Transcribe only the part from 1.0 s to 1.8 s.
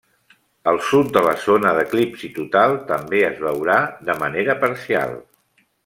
de la zona